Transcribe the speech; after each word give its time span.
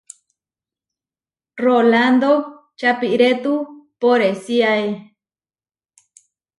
Rolando 1.65 2.31
čapirétu 2.81 3.53
poresíae. 4.01 4.89